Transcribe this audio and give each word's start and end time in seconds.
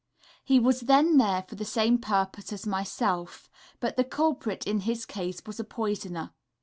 He 0.43 0.59
was 0.59 0.79
then 0.79 1.17
there 1.19 1.43
for 1.43 1.53
the 1.53 1.63
same 1.63 1.99
purpose 1.99 2.51
as 2.51 2.65
myself, 2.65 3.51
but 3.79 3.97
the 3.97 4.03
culprit 4.03 4.65
in 4.65 4.79
his 4.79 5.05
case 5.05 5.43
was 5.45 5.59
a 5.59 5.63
poisoner. 5.63 6.33